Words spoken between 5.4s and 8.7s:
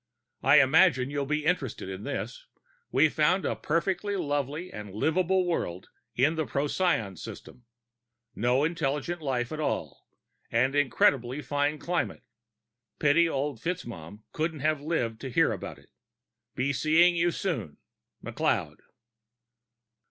world in the Procyon system. No